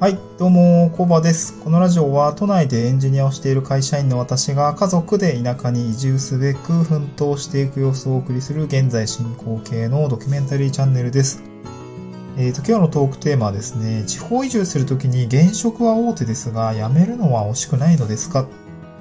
[0.00, 1.60] はい、どうも、コバです。
[1.62, 11.42] このラジオは都内でエンジニアをしている会社員の私が家族で田舎に移住すべく奮闘していく様子をお送りする現在進行形のドキュメンタリーチャンネルです。
[12.38, 18.46] えーと、今日のトークテーマはですね、地方移住するときに現職は大手ですが、辞めるのは惜しくないのですか？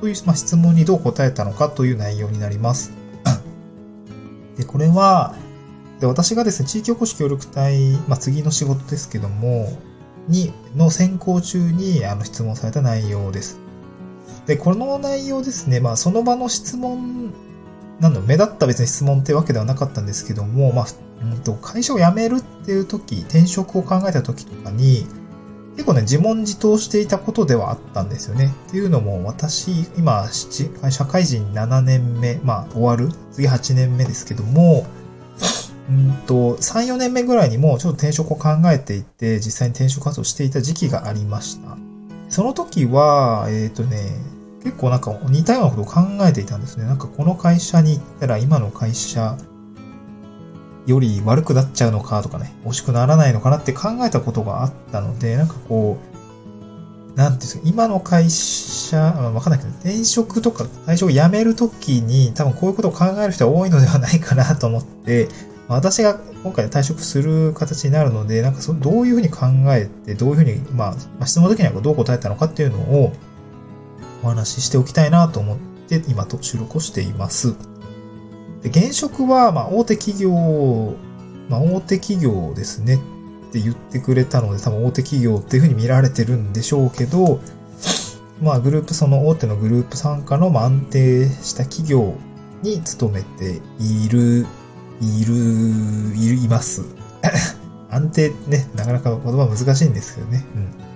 [0.00, 1.68] という、まあ、質問にどう答えたのか？
[1.68, 2.90] という内容になります。
[4.56, 5.34] で、これは、
[6.00, 9.78] で私がですね、地域おこし協力隊、まあ、次の仕事ですけども、
[10.28, 13.58] に、の選考中にあの質問された内容です。
[14.46, 17.32] で、この内容ですね、まあその場の質問、
[18.00, 20.86] なんだ、目立った別に質問ってわけではなかったんですけども、まあ、
[21.22, 25.06] うんと、会社を辞めるっていう時、転職を考えた時とかに、
[25.76, 28.54] 結構ね、自問自答していたことではあったんですよね。
[28.68, 34.86] っていうのも、私、今、社会人7年目、まあ終わる、次8年目ですけども、
[36.26, 41.76] と、3、4年目ぐらいにもちょっと転職を考えていて、実際に転職活動していた時期がありました。
[42.28, 43.96] その時は、えっ、ー、とね、
[44.62, 46.84] 結構なんか似たようなことを考えていたんですね。
[46.84, 49.38] なんかこの会社に行ったら今の会社
[50.86, 65.28] より悪くなっちゃうのかとかね、惜しくならないのかなって考えたことがあったので、なんかこう、なんていうんですか、今の会社、わかんないけど、転職とか最初辞めるときに多分こういうことを考える人は多いのではないかなと思って、
[65.68, 73.12] 私が今回退職する形になるので、なんかそどういうふうに考えて、どういうふうに、まあ、質問の時にはどう答えたのかっていうのを
[74.22, 75.58] お話ししておきたいなと思っ
[75.88, 77.54] て今と収録をしています。
[78.62, 80.94] で現職は、まあ、大手企業、
[81.48, 82.98] まあ、大手企業ですねっ
[83.52, 87.40] て言ってくれたので、多分大手企業っていうふうに見られてるんでしょうけど、
[88.40, 92.14] まあ、グループ、その大手のグループ参加の、まあ、安定した企業
[92.62, 94.46] に勤めている
[95.00, 95.34] いる、
[96.16, 96.82] いる、います。
[97.90, 100.44] 安定ね、なかなか言葉難しいんですけどね。
[100.54, 100.86] うん。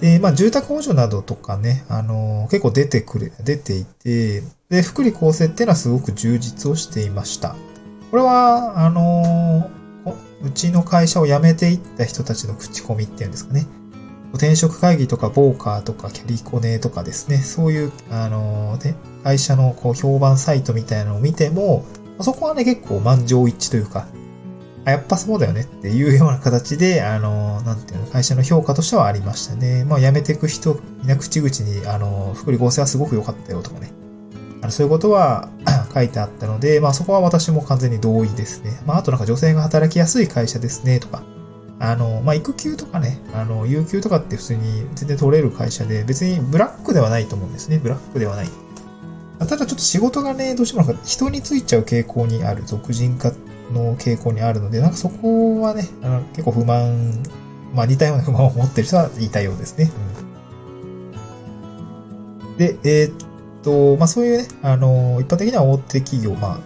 [0.00, 7.56] で、まあ、住宅補助などとかね、あのー、結構出てくれ、出ていて、で、福利厚生っていうのはすごく充実をしていました。
[8.10, 13.66] これは、あのー、うちの会社を辞めていった人たちの口コミっていうんですかね。
[14.34, 21.84] 転職会議とか、ボーカーとか、キャリコネとかですね、そういう、あのー、ね、会社のこう評判サイトみたいなのを見ても、
[22.20, 24.06] そこはね、結構満場一致というか、
[24.84, 29.84] やっぱそうだよねっていうような形で、あの、なんていうの、会社の評価としてはありましたね。
[29.84, 33.92] まあ、辞めていく人、みんな口々に、あの、福利厚生はすごく良かったよとかね。
[34.60, 35.50] あのそういうことは
[35.92, 38.80] 書いてあったので、まあ、そこは私も完全に同意ですね。
[38.86, 41.22] まあ、あとなんか女性が働きやすい会社ですね、とか。
[41.80, 47.78] あの、まあ、育休とかね、あの、有給とかって普通に全然取れる会社で、別にブラックではないと思うんですね。
[47.78, 48.48] ブラックではない。
[49.38, 53.32] ただちょっと仕事がね、どうしてもなんか人についちゃう傾向にある、俗人化
[53.72, 57.22] の傾向にあるので、なんかそこはね、あの結構不満、
[57.74, 59.90] まあ似たような不満を持ってる人はいたようですね。
[62.48, 63.16] うん、で、えー、っ
[63.62, 66.60] と、まあそういうね、あの、一般的には大手企業、まあ、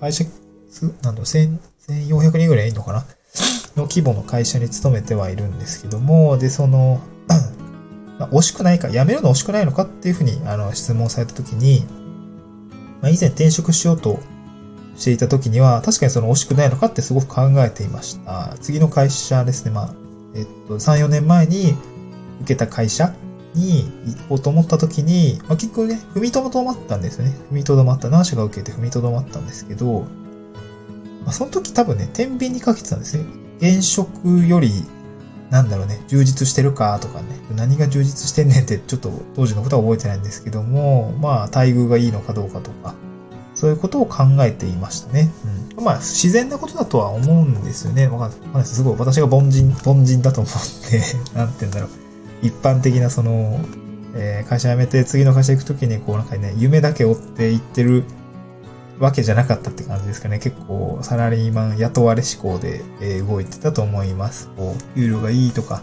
[0.00, 0.24] 会社
[0.70, 3.04] 数、なんだろ、1400人ぐらいいるのかな？
[3.76, 7.00] の規模の会社に勤めてはいるんですけども、で、その、
[8.18, 11.84] まあ、惜しくないか、辞めるの惜しくないのかっていうふうにあの質問されたときに、
[13.02, 14.20] まあ、以前転職しようと
[14.96, 18.56] していたときには、確かにその惜しくないのかってすごく考えていました。
[18.60, 19.94] 次の会社ですね、まあ、
[20.34, 21.74] えっと、3、4年前に
[22.40, 23.14] 受けた会社
[23.54, 27.32] に行こうと思ったときに、まあ、結局ね、踏みとどまったんですね。
[27.50, 28.08] 踏みとどまった。
[28.08, 30.06] 何社が受けて踏みとどまったんですけど、
[31.24, 33.24] まあ、その時多分ね、天秤にかけてたんですね。
[33.58, 34.84] 現職より
[35.50, 42.94] なんだろうね、充実してるかとかね、何が充実してんねんってちょっと当時のことは覚えてないんですけども、まあ待遇がいいのかどうかとか、
[43.54, 45.30] そういうことを考えていましたね。
[45.76, 48.08] うん、まあ自然なことだとは思うんですよね。
[48.08, 48.76] わかんないです。
[48.76, 51.02] すごい私が凡人、凡人だと思って、
[51.36, 51.90] なんて言うんだろう。
[52.42, 53.60] 一般的なその、
[54.14, 58.04] えー、会社辞めて次の会社行くときにこうなんかね、夢だけ追って行ってる
[58.98, 60.38] わけじゃなかったって感じですかね。
[60.38, 64.48] 結構サラリーマン雇われ志向で、え、動いてたと思います。
[64.56, 65.82] こう、給料がいいとか、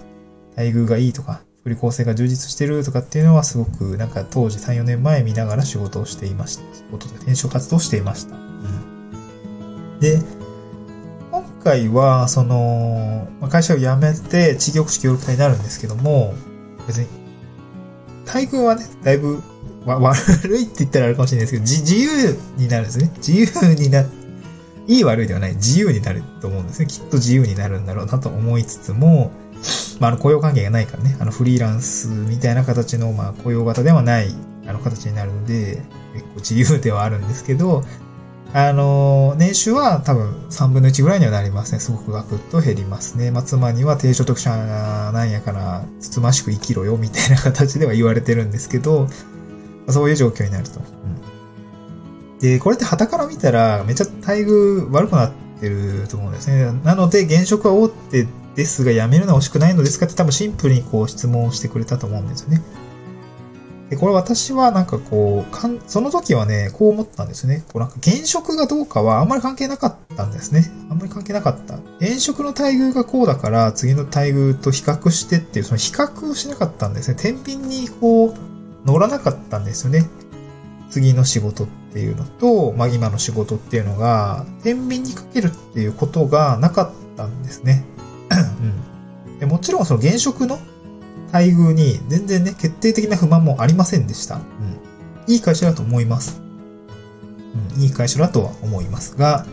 [0.55, 6.63] 待遇がいいとか、福利厚生が充実してるとかっていうのはすごくなんか当時3、4年前見ながら仕事をしていました。
[6.75, 8.35] 仕事で転職活動していました。
[8.35, 10.19] うん、で、
[11.31, 16.33] 今回はその、会社を辞めて地域おこし協力隊になるんですけども、
[16.87, 17.07] 別に、
[18.25, 19.43] 待遇はね、だいぶ
[19.85, 23.11] わ、悪いって言ったらあるかもしれないですけど、自由になるんですね。
[23.17, 24.05] 自由にな、
[24.87, 26.87] いい悪いではない、自由になると思うんですね。
[26.87, 29.31] きっと自由になるんだろうなと思いつつも、
[29.99, 34.33] まあ、あの、雇用関係がないからね、あの、フリーランスみたいな形の、まあ、雇用型ではない、
[34.67, 35.81] あの、形になるので、
[36.13, 37.83] 結構自由ではあるんですけど、
[38.53, 41.79] あの、年収は多分3分の1ぐらいにはなりますね。
[41.79, 43.31] すごくガクッと減りますね。
[43.31, 44.49] まあ、妻には低所得者
[45.13, 49.07] なんやから、つつましく生きろよ、みたいな形では言われてるんですけど、
[49.91, 50.79] そういう状況になると。
[50.79, 56.71] うん、で、これって旗から見たら、めっちゃ待遇悪くなってると思うんですね。
[56.83, 62.61] なので、現職は大手ですが、辞めるのは惜しくないのですかって多分シンプルにこう質問してくれたと思うんですよね。
[63.91, 67.65] で、これ私はなんかこう、かんその時はね、こう思ったんですね。
[67.73, 70.71] こうなんか現職がどうかはあんまり関係なかったんですね。
[70.89, 71.77] あんまり関係なかった。
[71.99, 77.17] 現職の待遇がこうだから、次の待遇と比較してっていう、その比較をしなかったんですね。
[77.19, 78.33] 天秤にこう、
[78.91, 80.09] 乗らなかったんですよね。
[80.89, 87.85] 次の仕事っていうのと、まあ今の仕事っていうのが、天秤にかけるっていうことがなかったんですね。
[89.25, 90.59] うん、でもちろんその現職の
[91.31, 94.35] 待遇に全然ね、決定的な不満もありませんでした。
[94.35, 95.33] うん。
[95.33, 96.41] いい会社だと思います。
[97.75, 99.45] うん、いい会社だとは思いますが、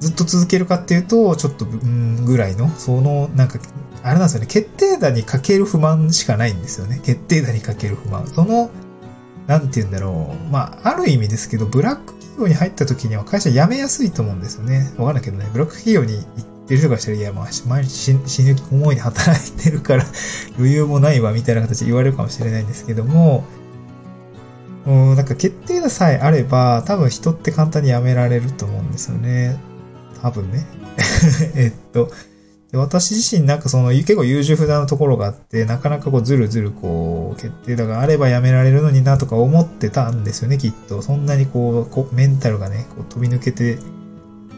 [0.00, 3.58] ずっと続けるかっていうと、ちょっと、うん、ぐらいの、その、なんか、
[4.02, 7.00] あれなんですよね、決定打にかける不満しかないんですよね。
[7.04, 8.26] 決定打にかける不満。
[8.26, 8.70] その、
[9.46, 10.52] なんて言うんだろう。
[10.52, 14.92] まあ、ある意味ですけど、ブラック企業に入った時には会社辞めやすいと思うんですよね。
[14.98, 16.24] わかんないけどね、ブラック企業に行っ
[16.66, 20.04] てる人がしたら、いや、まあ、毎日死ぬ思いで働いてるから、
[20.58, 23.44] 余裕もないわ、みたいな形で言われるかもしれないんですけども、
[24.86, 29.58] うん、なんか決定打さえあれば、多分人って簡単に辞められると思うんですよね。
[30.22, 30.66] 多分ね。
[31.54, 32.10] えっと、
[32.70, 41.00] で私自身なんかその結構優柔不断なところがあって、なかなかこうずるずるこう決定打があればやめられるのになとか思ってたんですよね、きっと。
[41.00, 43.78] そんなにこう、こうメンタルがね、こう飛び抜けて、う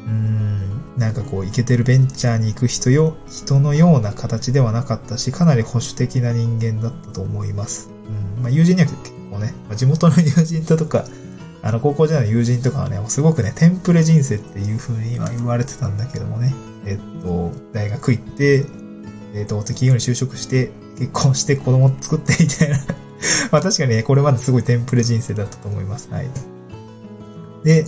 [0.08, 7.90] ーん、なんかこう、イケてるベンチャーに行く人よ、人のような形ではなかったし、かなり保守的な人間だったと思います。
[8.36, 8.42] うん。
[8.42, 8.98] まあ友人には結
[9.30, 11.04] 構ね、まあ、地元の友人だとか、
[11.62, 16.54] あの、高校時代の友人とかはね、すごくね、テンプレ人生っていう風に今言われてたんだけどもね、
[16.86, 18.64] えっと、大学行って、
[19.34, 22.78] えっと、企業に就職して、結婚して子供作ってみたいな。
[23.52, 26.08] まあ確かにね、これまですごいテンプレ人生だったと思います。
[26.10, 26.30] はい。
[27.64, 27.86] で、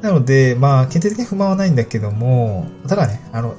[0.00, 3.54] なので、まあ、決定的に不満はないんだけども、ただね、あの、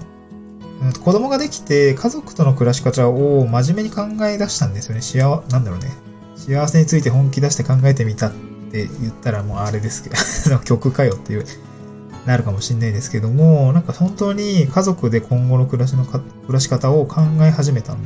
[1.04, 5.02] 子供ができて家族との暮らし方を真面目に考え出したんですよね。
[5.02, 5.92] 幸、なんだろうね。
[6.36, 8.34] 幸せについて本気出して考えてみたっ
[8.74, 11.46] って言ったらもうあれですけど、 曲かよっていう、
[12.26, 18.00] なるかもしれないですけども、なんか本当に家族で今後の暮らしのか、暮らし方を考え始めた、考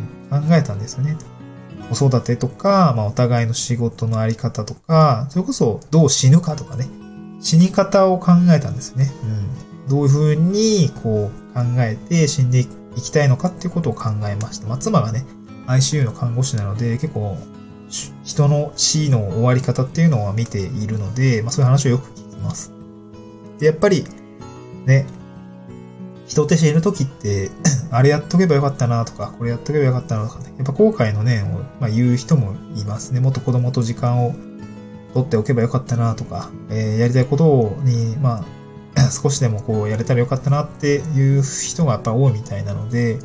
[0.52, 1.16] えたんですよね。
[1.90, 6.90] 子育てとか、まあお互いの仕事のあり方とか、それこそどう死ぬかとかね。
[7.40, 9.12] 死に方を考えたんですね。
[9.86, 9.90] うん。
[9.90, 12.68] どういうふうに、こう、考えて死んでい
[13.02, 14.68] きたいのかっていうことを考えました。
[14.68, 15.24] まあ、妻がね、
[15.68, 17.38] ICU の看護師なので、結構、
[18.24, 22.72] 人の死の終わり方っていうのは見ているので、まあ、そういう話をよく聞きます。
[23.60, 24.06] で、やっぱり、
[24.86, 25.06] ね、
[26.28, 27.50] 人って死ぬ時って、
[27.90, 33.20] あれやっとけばよかったなとか、これやっとけばよかったなとかね、やっぱ後悔の念を、まあ、言う人もいますね。
[33.20, 34.36] もっと子供と時間を
[35.14, 38.46] 取っておけばよかったなとか、えーやりたいことに、ま
[38.98, 43.20] あ、 少しでもこうやれたらよかったなっていう人がやっぱ多いみたいなので、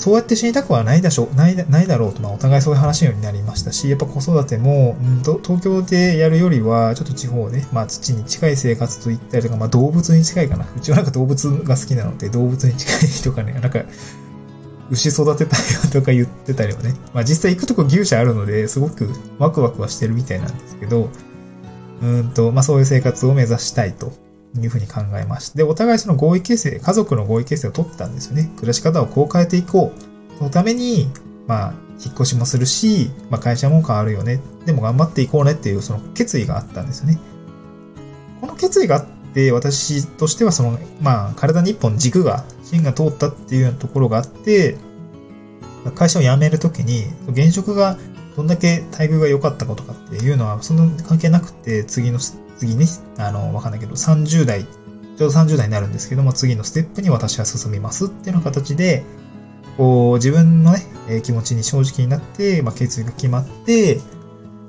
[0.00, 10.66] そうやって死にたくはないだしょ、ないだないだろうと、まあお互いそういう話になりましたし、やっぱ子育ても、うんと、東京でやるよりは、ちょっと地方で、まあ土に近い生活といったりとか、まあ動物に近いかな。
[10.74, 13.84] うちはなんか動物が好きなので、動物に近い人がね、なんか、
[14.90, 16.94] 牛育てたよとか言ってたりはね。
[17.12, 21.10] まあ実際行くとこ牛舎あるので、すごくワクワクはしてるみたいなんですけど、
[22.00, 24.14] うんと、まあそういう生活を目指したいと
[24.58, 28.50] いうふうに考えまして、お互いその合意形成、家族の合意形成を取ったんですよね。
[28.56, 30.38] 暮らし方をこう変えていこう。
[30.38, 31.08] そのために、
[31.46, 34.40] まあ、引っ越しもするし、まあ会社も変わるよね。
[34.66, 37.18] でも頑張っていこうねっていうその決意があったんですよね。
[38.40, 44.76] この決意があって、私としてはその、まあ、体に一本軸が、芯が通ったっていうようなところがあって、
[45.94, 47.96] 会社を辞めるときに、現職が
[48.36, 52.18] どんだけ待遇が良かったかとかっていうのは、そんな関係なくて、次の、
[52.60, 52.84] 次に、
[53.16, 59.02] あの、わかんないけど、30代、ちょうど30代になるんですけども、次のステップに私は進みますっていうような形で、
[59.78, 63.98] こう、自分のね、え気持ちに正直になって、まあ、決意が決まって、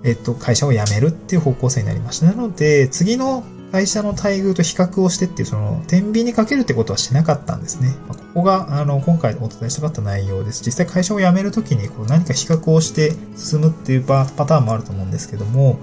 [0.04, 2.28] えっと、会社を辞めるっていう方向性になりました。
[2.28, 3.44] なので、次の
[3.74, 7.94] 会社の待遇と比較をしてっていう、その、天秤にかけるってことはしなかったんですね。
[8.08, 10.64] まあここが、あの、今回お伝えしたかった内容です。
[10.66, 15.80] 実際会社を辞めるときに、こう、何か比較をして進むっていうパターンもあると思うんですけども、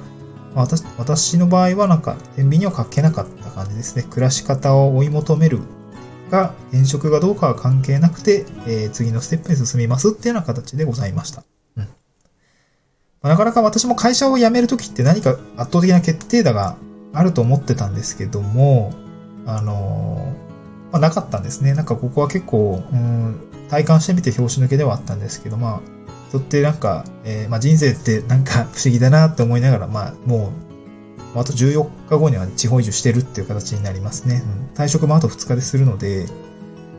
[0.55, 4.05] まあ私私の場合はなんか、天秤にはかけなかった感じですね。
[4.05, 5.61] 暮らし方を追い求める
[6.31, 11.45] が、転職がどうかは関係なくて、えー次のステップに進みますっていうような形でございました。
[11.77, 11.85] うん。
[11.85, 11.89] ま
[13.23, 16.77] あなかなか私も会社を辞めるときって何か圧倒的な決定打が
[17.13, 18.93] あると思ってたんですけども、
[19.47, 21.75] あのー、まあ、なかったんですね。
[21.75, 25.98] なんかここは結構、うん、体感してみて拍子抜けではあったんですけど、まあ、
[26.29, 30.53] 人ってなんか、えー、まあ人生ってなんか不思議だなって思いながら、まあも
[31.35, 34.43] う、あと14日後には地方移住してるっていう形になりますね。
[34.73, 36.27] うん、退職もあと2日でするので、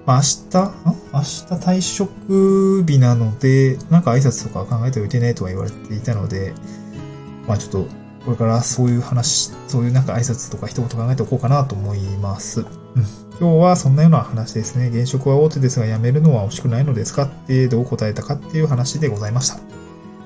[0.05, 0.71] まあ明日、
[1.13, 1.25] 明日
[1.65, 6.53] 退職日なので、なんか挨拶とか考えておいてねとは言われていたので、
[7.47, 12.61] まあちょっと、これからそういう話、そういうなんか挨拶とか一言考えておこうかなと思います。
[12.61, 12.67] うん。
[13.39, 14.89] 今日はそんなような話ですね。
[14.89, 19.59] 現職は大手ですが辞めるのは惜しくないのですかってどう答えたかっていう話でございました。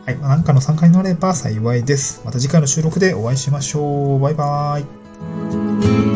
[0.06, 0.20] はい。
[0.20, 2.22] なんかの参加になれば幸いです。
[2.26, 4.20] また次回の収録でお会いしましょう。
[4.20, 6.13] バイバーイ。